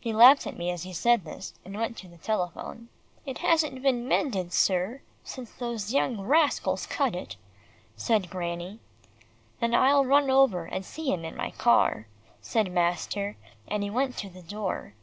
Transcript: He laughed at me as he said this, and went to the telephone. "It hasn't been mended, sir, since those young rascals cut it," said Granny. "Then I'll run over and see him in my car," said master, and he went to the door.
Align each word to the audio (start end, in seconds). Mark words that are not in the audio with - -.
He 0.00 0.12
laughed 0.12 0.44
at 0.48 0.56
me 0.58 0.72
as 0.72 0.82
he 0.82 0.92
said 0.92 1.22
this, 1.24 1.54
and 1.64 1.76
went 1.76 1.96
to 1.98 2.08
the 2.08 2.16
telephone. 2.18 2.88
"It 3.24 3.38
hasn't 3.38 3.80
been 3.80 4.08
mended, 4.08 4.52
sir, 4.52 5.02
since 5.22 5.52
those 5.52 5.92
young 5.94 6.20
rascals 6.20 6.84
cut 6.84 7.14
it," 7.14 7.36
said 7.96 8.28
Granny. 8.28 8.80
"Then 9.60 9.72
I'll 9.72 10.04
run 10.04 10.30
over 10.30 10.64
and 10.64 10.84
see 10.84 11.12
him 11.12 11.24
in 11.24 11.36
my 11.36 11.52
car," 11.52 12.08
said 12.40 12.72
master, 12.72 13.36
and 13.68 13.84
he 13.84 13.88
went 13.88 14.16
to 14.16 14.28
the 14.28 14.42
door. 14.42 14.94